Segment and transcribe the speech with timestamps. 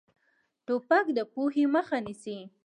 [0.67, 2.37] توپک د پوهې مخه نیسي.